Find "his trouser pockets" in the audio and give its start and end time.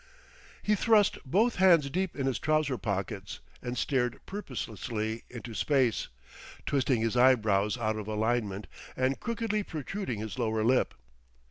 2.25-3.39